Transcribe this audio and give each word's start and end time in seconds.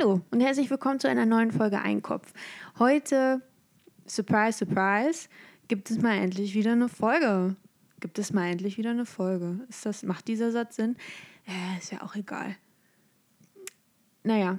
Hallo 0.00 0.20
und 0.30 0.40
herzlich 0.40 0.70
willkommen 0.70 0.98
zu 0.98 1.08
einer 1.08 1.26
neuen 1.26 1.50
Folge 1.50 1.80
Einkopf. 1.80 2.32
Heute, 2.78 3.42
surprise, 4.06 4.58
surprise, 4.58 5.28
gibt 5.68 5.90
es 5.90 6.00
mal 6.00 6.16
endlich 6.16 6.54
wieder 6.54 6.72
eine 6.72 6.88
Folge. 6.88 7.56
Gibt 7.98 8.18
es 8.18 8.32
mal 8.32 8.48
endlich 8.50 8.78
wieder 8.78 8.90
eine 8.90 9.04
Folge. 9.04 9.60
Ist 9.68 9.84
das, 9.84 10.02
macht 10.02 10.28
dieser 10.28 10.52
Satz 10.52 10.76
Sinn? 10.76 10.96
Äh, 11.46 11.78
ist 11.78 11.92
ja 11.92 12.02
auch 12.02 12.14
egal. 12.14 12.56
Naja, 14.22 14.58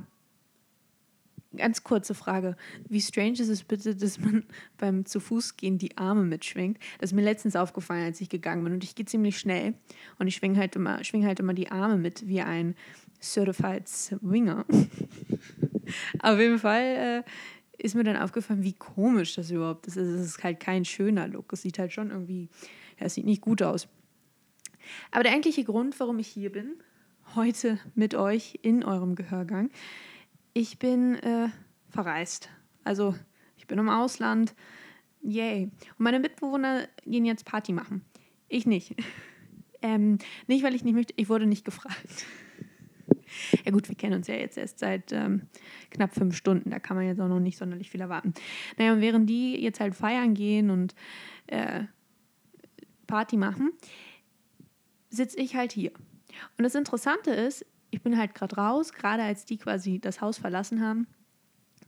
ganz 1.55 1.83
kurze 1.83 2.13
Frage. 2.13 2.55
Wie 2.87 3.01
strange 3.01 3.39
ist 3.39 3.49
es 3.49 3.63
bitte, 3.63 3.95
dass 3.95 4.19
man 4.19 4.43
beim 4.77 5.05
zu 5.05 5.19
Fuß 5.19 5.57
gehen 5.57 5.77
die 5.77 5.97
Arme 5.97 6.23
mitschwingt? 6.23 6.77
Das 6.99 7.11
ist 7.11 7.15
mir 7.15 7.23
letztens 7.23 7.55
aufgefallen, 7.55 8.05
als 8.05 8.21
ich 8.21 8.29
gegangen 8.29 8.63
bin. 8.63 8.73
Und 8.73 8.83
ich 8.83 8.95
gehe 8.95 9.05
ziemlich 9.05 9.39
schnell 9.39 9.73
und 10.19 10.27
ich 10.27 10.35
schwinge 10.35 10.59
halt 10.59 10.75
schwing 11.05 11.25
halt 11.25 11.39
immer 11.39 11.53
die 11.53 11.71
Arme 11.71 11.97
mit 11.97 12.27
wie 12.27 12.41
ein 12.41 12.75
Certified 13.21 13.87
Swinger. 13.87 14.65
Auf 16.19 16.39
jeden 16.39 16.59
Fall 16.59 17.23
äh, 17.27 17.83
ist 17.83 17.95
mir 17.95 18.03
dann 18.03 18.17
aufgefallen, 18.17 18.63
wie 18.63 18.73
komisch 18.73 19.35
das 19.35 19.51
überhaupt 19.51 19.87
ist. 19.87 19.97
Es 19.97 20.25
ist 20.25 20.43
halt 20.43 20.59
kein 20.59 20.85
schöner 20.85 21.27
Look. 21.27 21.53
Es 21.53 21.61
sieht 21.61 21.79
halt 21.79 21.91
schon 21.91 22.11
irgendwie, 22.11 22.49
ja, 22.99 23.05
es 23.05 23.15
sieht 23.15 23.25
nicht 23.25 23.41
gut 23.41 23.61
aus. 23.61 23.87
Aber 25.11 25.23
der 25.23 25.31
eigentliche 25.33 25.63
Grund, 25.63 25.99
warum 25.99 26.19
ich 26.19 26.27
hier 26.27 26.51
bin, 26.51 26.75
heute 27.35 27.79
mit 27.95 28.15
euch 28.15 28.59
in 28.61 28.83
eurem 28.83 29.15
Gehörgang, 29.15 29.69
ich 30.53 30.79
bin 30.79 31.15
äh, 31.15 31.49
verreist. 31.89 32.49
Also 32.83 33.15
ich 33.57 33.67
bin 33.67 33.79
im 33.79 33.89
Ausland. 33.89 34.53
Yay. 35.21 35.69
Und 35.97 35.99
meine 35.99 36.19
Mitbewohner 36.19 36.87
gehen 37.05 37.25
jetzt 37.25 37.45
Party 37.45 37.73
machen. 37.73 38.03
Ich 38.47 38.65
nicht. 38.65 38.95
ähm, 39.81 40.17
nicht, 40.47 40.63
weil 40.63 40.75
ich 40.75 40.83
nicht 40.83 40.95
möchte. 40.95 41.13
Ich 41.17 41.29
wurde 41.29 41.45
nicht 41.45 41.65
gefragt. 41.65 42.25
Ja 43.65 43.71
gut, 43.71 43.87
wir 43.89 43.95
kennen 43.95 44.15
uns 44.15 44.27
ja 44.27 44.35
jetzt 44.35 44.57
erst 44.57 44.79
seit 44.79 45.11
ähm, 45.11 45.47
knapp 45.89 46.13
fünf 46.13 46.35
Stunden. 46.35 46.69
Da 46.69 46.79
kann 46.79 46.97
man 46.97 47.05
jetzt 47.05 47.19
auch 47.19 47.27
noch 47.27 47.39
nicht 47.39 47.57
sonderlich 47.57 47.89
viel 47.89 48.01
erwarten. 48.01 48.33
Naja, 48.77 48.93
und 48.93 49.01
während 49.01 49.29
die 49.29 49.61
jetzt 49.61 49.79
halt 49.79 49.95
feiern 49.95 50.33
gehen 50.33 50.69
und 50.69 50.95
äh, 51.47 51.83
Party 53.07 53.37
machen, 53.37 53.71
sitze 55.09 55.37
ich 55.39 55.55
halt 55.55 55.71
hier. 55.71 55.91
Und 56.57 56.63
das 56.63 56.75
Interessante 56.75 57.31
ist, 57.31 57.65
ich 57.89 58.01
bin 58.01 58.17
halt 58.17 58.33
gerade 58.33 58.55
raus, 58.55 58.93
gerade 58.93 59.23
als 59.23 59.45
die 59.45 59.57
quasi 59.57 59.99
das 59.99 60.21
Haus 60.21 60.37
verlassen 60.37 60.81
haben, 60.81 61.07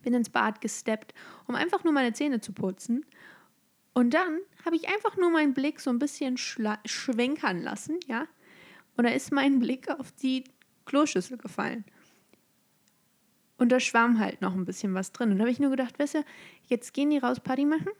bin 0.02 0.14
ins 0.14 0.28
Bad 0.28 0.60
gesteppt, 0.60 1.14
um 1.46 1.54
einfach 1.54 1.82
nur 1.82 1.92
meine 1.92 2.12
Zähne 2.12 2.40
zu 2.40 2.52
putzen. 2.52 3.04
Und 3.94 4.12
dann 4.12 4.40
habe 4.64 4.76
ich 4.76 4.88
einfach 4.88 5.16
nur 5.16 5.30
meinen 5.30 5.54
Blick 5.54 5.80
so 5.80 5.90
ein 5.90 5.98
bisschen 5.98 6.36
schwenkern 6.36 7.62
lassen, 7.62 7.98
ja. 8.06 8.26
Und 8.96 9.04
da 9.04 9.10
ist 9.10 9.32
mein 9.32 9.58
Blick 9.58 9.88
auf 9.88 10.12
die 10.12 10.44
Kloschüssel 10.84 11.38
gefallen. 11.38 11.84
Und 13.56 13.70
da 13.70 13.80
schwamm 13.80 14.18
halt 14.18 14.40
noch 14.40 14.54
ein 14.54 14.64
bisschen 14.64 14.94
was 14.94 15.12
drin. 15.12 15.30
Und 15.30 15.38
da 15.38 15.42
habe 15.42 15.50
ich 15.50 15.60
nur 15.60 15.70
gedacht, 15.70 15.98
weißt 15.98 16.14
du, 16.14 16.24
jetzt 16.66 16.92
gehen 16.92 17.10
die 17.10 17.18
raus 17.18 17.40
Party 17.40 17.64
machen. 17.64 17.90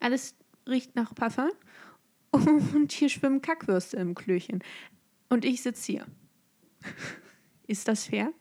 Alles 0.00 0.34
riecht 0.66 0.96
nach 0.96 1.14
Parfum. 1.14 1.50
Und 2.32 2.92
hier 2.92 3.08
schwimmen 3.08 3.40
Kackwürste 3.40 3.96
im 3.96 4.14
Klöchen. 4.14 4.62
Und 5.28 5.44
ich 5.44 5.62
sitze 5.62 5.92
hier. 5.92 6.06
Ist 7.66 7.88
das 7.88 8.06
fair? 8.06 8.32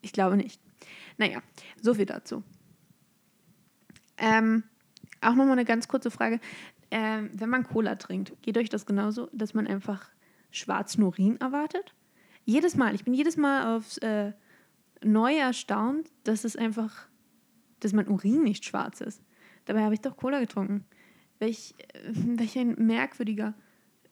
Ich 0.00 0.12
glaube 0.12 0.36
nicht. 0.36 0.60
Naja, 1.18 1.42
so 1.80 1.94
viel 1.94 2.06
dazu. 2.06 2.42
Ähm, 4.16 4.64
auch 5.20 5.34
nochmal 5.34 5.52
eine 5.52 5.64
ganz 5.64 5.88
kurze 5.88 6.10
Frage. 6.10 6.40
Ähm, 6.90 7.30
wenn 7.32 7.50
man 7.50 7.64
Cola 7.64 7.96
trinkt, 7.96 8.40
geht 8.42 8.58
euch 8.58 8.68
das 8.68 8.86
genauso, 8.86 9.28
dass 9.32 9.54
man 9.54 9.66
einfach 9.66 10.08
schwarzen 10.50 11.02
Urin 11.02 11.40
erwartet? 11.40 11.94
Jedes 12.44 12.76
Mal, 12.76 12.94
ich 12.94 13.04
bin 13.04 13.14
jedes 13.14 13.36
Mal 13.36 13.76
aufs 13.76 13.98
äh, 13.98 14.32
neu 15.02 15.36
erstaunt, 15.36 16.10
dass 16.24 16.44
es 16.44 16.56
einfach, 16.56 17.08
dass 17.80 17.92
mein 17.92 18.08
Urin 18.08 18.42
nicht 18.42 18.64
schwarz 18.64 19.00
ist. 19.00 19.22
Dabei 19.64 19.82
habe 19.82 19.94
ich 19.94 20.00
doch 20.00 20.16
Cola 20.16 20.40
getrunken. 20.40 20.84
Welch, 21.38 21.74
äh, 21.94 22.12
welch 22.14 22.58
ein 22.58 22.74
merkwürdiger, 22.74 23.54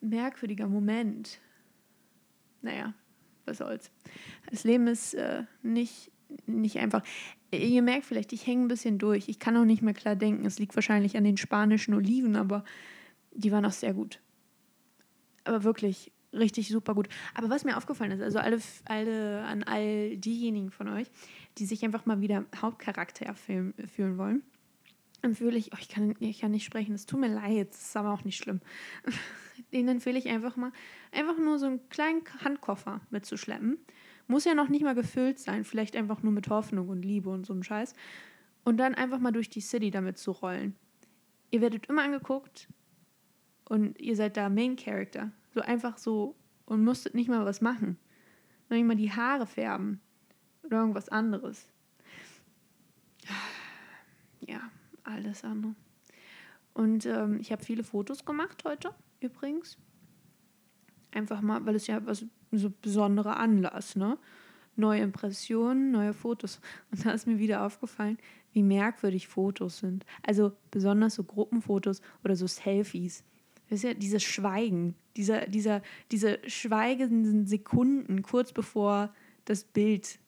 merkwürdiger 0.01 0.67
Moment. 0.67 1.39
Naja, 2.61 2.93
was 3.45 3.57
soll's. 3.57 3.91
Das 4.49 4.63
Leben 4.63 4.87
ist 4.87 5.13
äh, 5.13 5.43
nicht, 5.61 6.11
nicht 6.45 6.77
einfach. 6.77 7.03
Ihr 7.51 7.81
merkt 7.81 8.05
vielleicht, 8.05 8.31
ich 8.33 8.45
hänge 8.45 8.65
ein 8.65 8.67
bisschen 8.67 8.99
durch. 8.99 9.27
Ich 9.27 9.39
kann 9.39 9.57
auch 9.57 9.65
nicht 9.65 9.81
mehr 9.81 9.93
klar 9.93 10.15
denken. 10.15 10.45
Es 10.45 10.59
liegt 10.59 10.75
wahrscheinlich 10.75 11.17
an 11.17 11.23
den 11.23 11.37
spanischen 11.37 11.93
Oliven, 11.93 12.35
aber 12.35 12.63
die 13.31 13.51
waren 13.51 13.65
auch 13.65 13.71
sehr 13.71 13.93
gut. 13.93 14.19
Aber 15.45 15.63
wirklich 15.63 16.11
richtig 16.33 16.69
super 16.69 16.93
gut. 16.93 17.09
Aber 17.33 17.49
was 17.49 17.63
mir 17.63 17.77
aufgefallen 17.77 18.11
ist, 18.11 18.21
also 18.21 18.39
alle, 18.39 18.59
alle 18.85 19.43
an 19.43 19.63
all 19.63 20.17
diejenigen 20.17 20.71
von 20.71 20.87
euch, 20.89 21.07
die 21.57 21.65
sich 21.65 21.83
einfach 21.83 22.05
mal 22.05 22.21
wieder 22.21 22.45
Hauptcharakter 22.55 23.33
fühlen, 23.35 23.73
fühlen 23.87 24.17
wollen, 24.17 24.43
empfehle 25.21 25.57
ich, 25.57 25.73
oh, 25.73 25.77
ich, 25.79 25.89
kann, 25.89 26.15
ich 26.19 26.39
kann 26.39 26.51
nicht 26.51 26.65
sprechen, 26.65 26.93
es 26.93 27.05
tut 27.05 27.19
mir 27.19 27.33
leid, 27.33 27.69
das 27.71 27.81
ist 27.81 27.97
aber 27.97 28.13
auch 28.13 28.23
nicht 28.23 28.37
schlimm. 28.37 28.61
Den 29.73 29.87
empfehle 29.87 30.17
ich 30.17 30.29
einfach 30.29 30.55
mal, 30.55 30.71
einfach 31.11 31.37
nur 31.37 31.59
so 31.59 31.65
einen 31.65 31.89
kleinen 31.89 32.21
Handkoffer 32.43 33.01
mitzuschleppen. 33.09 33.77
Muss 34.27 34.45
ja 34.45 34.53
noch 34.53 34.69
nicht 34.69 34.83
mal 34.83 34.95
gefüllt 34.95 35.39
sein, 35.39 35.65
vielleicht 35.65 35.95
einfach 35.95 36.23
nur 36.23 36.31
mit 36.31 36.49
Hoffnung 36.49 36.87
und 36.87 37.01
Liebe 37.01 37.29
und 37.29 37.45
so 37.45 37.53
einem 37.53 37.63
Scheiß. 37.63 37.93
Und 38.63 38.77
dann 38.77 38.95
einfach 38.95 39.19
mal 39.19 39.31
durch 39.31 39.49
die 39.49 39.61
City 39.61 39.89
damit 39.89 40.17
zu 40.17 40.31
rollen. 40.31 40.75
Ihr 41.51 41.61
werdet 41.61 41.87
immer 41.87 42.03
angeguckt 42.03 42.67
und 43.67 43.99
ihr 43.99 44.15
seid 44.15 44.37
da 44.37 44.49
Main 44.49 44.75
Character. 44.75 45.31
So 45.59 45.65
einfach 45.65 45.97
so 45.97 46.35
und 46.67 46.85
musstet 46.85 47.15
nicht 47.15 47.27
mal 47.27 47.43
was 47.43 47.59
machen. 47.59 47.97
Noch 48.69 48.77
nicht 48.77 48.85
mal 48.85 48.95
die 48.95 49.11
Haare 49.11 49.45
färben 49.45 49.99
oder 50.63 50.77
irgendwas 50.77 51.09
anderes. 51.09 51.67
Ja, 54.39 54.61
alles 55.03 55.43
andere. 55.43 55.75
Und 56.73 57.05
ähm, 57.05 57.41
ich 57.41 57.51
habe 57.51 57.61
viele 57.61 57.83
Fotos 57.83 58.23
gemacht 58.23 58.63
heute 58.63 58.95
übrigens. 59.19 59.77
Einfach 61.11 61.41
mal, 61.41 61.65
weil 61.65 61.75
es 61.75 61.87
ja 61.87 62.05
was 62.05 62.25
so 62.53 62.71
besonderer 62.81 63.35
Anlass, 63.35 63.97
ne? 63.97 64.17
Neue 64.77 65.01
Impressionen, 65.01 65.91
neue 65.91 66.13
Fotos. 66.13 66.61
Und 66.91 67.05
da 67.05 67.11
ist 67.11 67.27
mir 67.27 67.37
wieder 67.37 67.65
aufgefallen, 67.65 68.17
wie 68.53 68.63
merkwürdig 68.63 69.27
Fotos 69.27 69.79
sind. 69.79 70.05
Also 70.23 70.53
besonders 70.71 71.15
so 71.15 71.25
Gruppenfotos 71.25 72.01
oder 72.23 72.37
so 72.37 72.47
Selfies. 72.47 73.25
Ist 73.69 73.83
ja 73.83 73.93
dieses 73.93 74.23
Schweigen, 74.23 74.95
dieser, 75.15 75.45
dieser, 75.47 75.81
diese 76.11 76.39
schweigenden 76.47 77.45
Sekunden 77.45 78.21
kurz 78.21 78.51
bevor 78.51 79.13
das 79.45 79.63
Bild, 79.63 80.19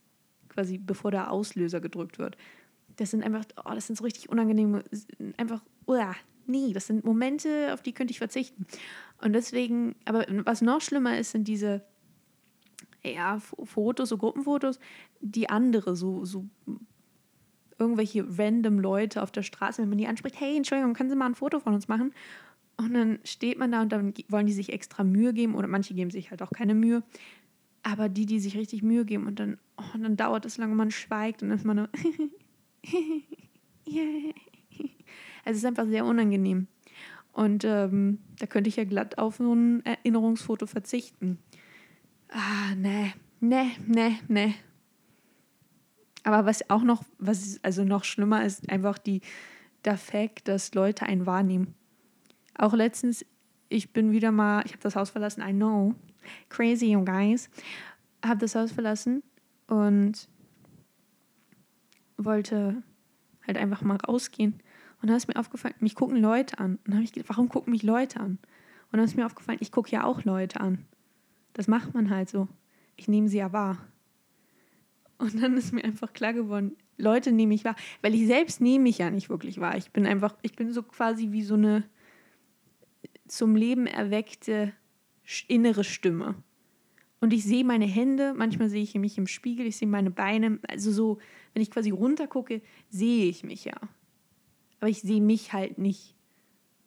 quasi 0.50 0.78
bevor 0.78 1.12
der 1.12 1.32
Auslöser 1.32 1.80
gedrückt 1.80 2.20
wird. 2.20 2.38
Das 2.98 3.12
sind 3.12 3.24
einfach, 3.24 3.46
oh, 3.66 3.72
das 3.74 3.88
sind 3.88 3.96
so 3.96 4.04
richtig 4.04 4.30
unangenehme, 4.30 4.84
einfach, 5.38 5.64
uah, 5.88 6.16
nie. 6.46 6.74
Das 6.74 6.88
sind 6.88 7.04
Momente, 7.04 7.74
auf 7.74 7.82
die 7.82 7.94
könnte 7.94 8.12
ich 8.12 8.20
verzichten. 8.20 8.66
Und 9.22 9.34
deswegen, 9.34 9.96
aber 10.06 10.26
was 10.46 10.62
noch 10.62 10.82
schlimmer 10.82 11.18
ist, 11.18 11.32
sind 11.32 11.48
diese 11.48 11.84
ja, 13.04 13.40
Fotos, 13.40 14.10
so 14.10 14.18
Gruppenfotos, 14.18 14.80
die 15.20 15.50
andere, 15.50 15.96
so, 15.96 16.26
so 16.26 16.46
irgendwelche 17.80 18.26
random 18.38 18.80
Leute 18.80 19.24
auf 19.24 19.32
der 19.32 19.42
Straße, 19.42 19.82
wenn 19.82 19.90
man 19.90 19.98
die 19.98 20.08
anspricht, 20.08 20.40
hey, 20.40 20.56
Entschuldigung, 20.56 20.94
können 20.94 21.10
Sie 21.10 21.16
mal 21.16 21.26
ein 21.26 21.36
Foto 21.36 21.60
von 21.60 21.74
uns 21.74 21.88
machen? 21.88 22.14
Und 22.86 22.94
dann 22.94 23.20
steht 23.24 23.58
man 23.58 23.72
da 23.72 23.82
und 23.82 23.92
dann 23.92 24.14
wollen 24.30 24.48
die 24.48 24.54
sich 24.54 24.72
extra 24.72 25.04
Mühe 25.04 25.34
geben 25.34 25.56
oder 25.56 25.68
manche 25.68 25.94
geben 25.94 26.12
sich 26.12 26.32
halt 26.32 26.42
auch 26.42 26.52
keine 26.52 26.74
Mühe. 26.74 27.04
Aber 27.84 28.10
die, 28.10 28.26
die 28.26 28.40
sich 28.40 28.58
richtig 28.58 28.84
Mühe 28.84 29.06
geben 29.06 29.28
und 29.28 29.40
dann, 29.40 29.58
oh, 29.78 29.96
und 29.96 30.04
dann 30.04 30.18
dauert 30.18 30.46
es 30.46 30.58
lange, 30.58 30.76
man 30.76 30.92
schweigt 30.92 31.42
und 31.42 31.50
dann 31.50 31.58
ist 31.58 31.66
man 31.66 31.78
nur 31.78 31.90
yeah. 33.88 34.34
Es 35.46 35.58
ist 35.58 35.66
einfach 35.66 35.88
sehr 35.88 36.06
unangenehm. 36.06 36.68
Und 37.34 37.64
ähm, 37.66 38.20
da 38.40 38.46
könnte 38.46 38.68
ich 38.68 38.76
ja 38.76 38.84
glatt 38.84 39.18
auf 39.18 39.38
so 39.38 39.54
ein 39.54 39.84
Erinnerungsfoto 39.86 40.68
verzichten. 40.68 41.40
Ah, 42.30 42.76
ne, 42.76 43.14
ne, 43.40 43.72
ne, 43.88 44.20
ne. 44.28 44.54
Aber 46.24 46.46
was 46.46 46.70
auch 46.70 46.84
noch, 46.84 47.04
was 47.18 47.60
also 47.64 47.84
noch 47.84 48.04
schlimmer 48.04 48.46
ist, 48.46 48.70
einfach 48.70 48.98
die, 48.98 49.22
der 49.86 49.98
Fakt, 49.98 50.48
dass 50.48 50.76
Leute 50.76 51.06
einen 51.06 51.26
wahrnehmen. 51.26 51.74
Auch 52.58 52.74
letztens, 52.74 53.26
ich 53.70 53.94
bin 53.94 54.12
wieder 54.12 54.32
mal, 54.32 54.64
ich 54.66 54.72
habe 54.72 54.82
das 54.82 54.96
Haus 54.96 55.10
verlassen, 55.10 55.42
I 55.42 55.54
know, 55.54 55.96
crazy, 56.50 56.92
you 56.92 57.04
guys, 57.04 57.50
habe 58.24 58.40
das 58.40 58.56
Haus 58.56 58.72
verlassen 58.72 59.24
und 59.68 60.28
wollte 62.18 62.84
halt 63.48 63.58
einfach 63.58 63.82
mal 63.82 63.98
rausgehen. 63.98 64.62
Und 65.02 65.10
dann 65.10 65.18
ist 65.18 65.28
mir 65.28 65.38
aufgefallen, 65.38 65.76
mich 65.80 65.96
gucken 65.96 66.18
Leute 66.18 66.60
an. 66.60 66.76
Und 66.76 66.88
dann 66.88 66.96
habe 66.96 67.04
ich 67.04 67.12
gedacht, 67.12 67.30
warum 67.30 67.50
gucken 67.50 67.72
mich 67.72 67.84
Leute 67.84 68.20
an? 68.20 68.38
Und 68.92 68.98
dann 68.98 69.06
ist 69.06 69.16
mir 69.16 69.26
aufgefallen, 69.26 69.58
ich 69.62 69.72
gucke 69.72 69.90
ja 69.92 70.04
auch 70.04 70.24
Leute 70.24 70.60
an. 70.62 70.86
Das 71.54 71.68
macht 71.68 71.94
man 71.94 72.10
halt 72.10 72.30
so. 72.30 72.48
Ich 72.98 73.08
nehme 73.08 73.28
sie 73.28 73.38
ja 73.38 73.52
wahr. 73.52 73.78
Und 75.18 75.42
dann 75.42 75.58
ist 75.58 75.74
mir 75.74 75.84
einfach 75.84 76.14
klar 76.14 76.34
geworden, 76.34 76.76
Leute 76.98 77.32
nehme 77.32 77.54
ich 77.54 77.66
wahr. 77.66 77.76
Weil 78.02 78.14
ich 78.14 78.28
selbst 78.28 78.62
nehme 78.62 78.84
mich 78.84 79.00
ja 79.00 79.10
nicht 79.10 79.30
wirklich 79.30 79.60
wahr. 79.60 79.78
Ich 79.78 79.92
bin 79.92 80.06
einfach, 80.06 80.36
ich 80.42 80.56
bin 80.56 80.72
so 80.72 80.84
quasi 80.84 81.32
wie 81.32 81.44
so 81.44 81.56
eine 81.56 81.84
zum 83.32 83.56
Leben 83.56 83.88
erweckte 83.88 84.74
innere 85.48 85.86
Stimme. 85.86 86.36
Und 87.22 87.32
ich 87.32 87.46
sehe 87.46 87.64
meine 87.64 87.86
Hände, 87.86 88.34
manchmal 88.36 88.70
sehe 88.70 88.84
ich 88.84 88.94
mich 88.96 89.18
im 89.18 89.26
Spiegel, 89.28 89.66
ich 89.66 89.78
sehe 89.78 89.88
meine 89.88 90.12
Beine. 90.12 90.60
Also 90.68 90.92
so, 90.92 91.18
wenn 91.54 91.62
ich 91.62 91.72
quasi 91.72 91.92
runtergucke, 91.92 92.62
sehe 92.90 93.30
ich 93.30 93.46
mich 93.46 93.64
ja. 93.64 93.78
Aber 94.82 94.90
ich 94.90 95.02
sehe 95.02 95.22
mich 95.22 95.54
halt 95.54 95.78
nicht 95.78 96.16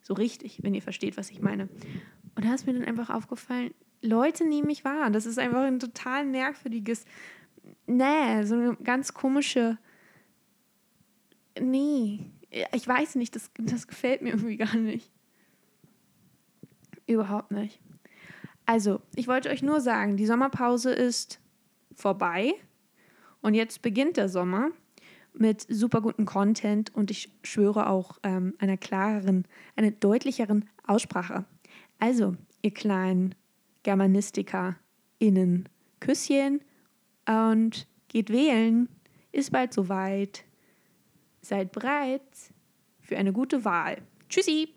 so 0.03 0.13
richtig, 0.13 0.61
wenn 0.61 0.75
ihr 0.75 0.83
versteht, 0.83 1.17
was 1.17 1.31
ich 1.31 1.41
meine. 1.41 1.67
Und 2.35 2.45
da 2.45 2.53
ist 2.53 2.67
mir 2.67 2.73
dann 2.73 2.85
einfach 2.85 3.09
aufgefallen, 3.09 3.73
Leute 4.03 4.47
nehmen 4.47 4.67
mich 4.67 4.85
wahr. 4.85 5.09
Das 5.09 5.25
ist 5.25 5.39
einfach 5.39 5.63
ein 5.63 5.79
total 5.79 6.25
merkwürdiges, 6.25 7.05
nee, 7.87 8.43
so 8.43 8.53
eine 8.53 8.75
ganz 8.83 9.15
komische, 9.15 9.79
nee, 11.59 12.19
ich 12.71 12.87
weiß 12.87 13.15
nicht, 13.15 13.35
das, 13.35 13.49
das 13.57 13.87
gefällt 13.87 14.21
mir 14.21 14.29
irgendwie 14.29 14.57
gar 14.57 14.75
nicht. 14.75 15.14
Überhaupt 17.07 17.51
nicht. 17.51 17.79
Also, 18.65 19.01
ich 19.15 19.27
wollte 19.27 19.49
euch 19.49 19.61
nur 19.61 19.79
sagen, 19.79 20.17
die 20.17 20.25
Sommerpause 20.25 20.91
ist 20.91 21.39
vorbei 21.93 22.53
und 23.41 23.53
jetzt 23.53 23.81
beginnt 23.81 24.17
der 24.17 24.27
Sommer 24.27 24.69
mit 25.33 25.65
super 25.69 26.01
guten 26.01 26.25
Content 26.25 26.93
und 26.95 27.11
ich 27.11 27.31
schwöre 27.43 27.89
auch 27.89 28.17
ähm, 28.23 28.55
einer 28.57 28.77
klareren, 28.77 29.47
einer 29.75 29.91
deutlicheren 29.91 30.67
Aussprache. 30.87 31.45
Also, 31.99 32.35
ihr 32.61 32.73
kleinen 32.73 33.35
GermanistikerInnen, 33.83 35.69
Küsschen 35.99 36.61
und 37.27 37.87
geht 38.07 38.29
wählen. 38.29 38.89
Ist 39.31 39.51
bald 39.51 39.73
soweit. 39.73 40.43
Seid 41.41 41.71
bereit 41.71 42.21
für 43.01 43.17
eine 43.17 43.33
gute 43.33 43.63
Wahl. 43.65 43.97
Tschüssi! 44.29 44.74